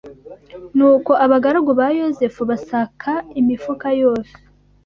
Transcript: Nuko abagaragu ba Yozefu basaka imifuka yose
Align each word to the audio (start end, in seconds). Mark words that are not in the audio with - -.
Nuko 0.77 1.11
abagaragu 1.25 1.71
ba 1.79 1.87
Yozefu 1.99 2.41
basaka 2.49 3.11
imifuka 3.39 3.87
yose 4.01 4.33